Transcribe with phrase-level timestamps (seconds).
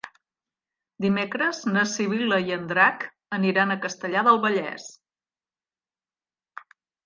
[1.05, 3.07] Dimecres na Sibil·la i en Drac
[3.39, 4.91] aniran a Castellar del Vallès.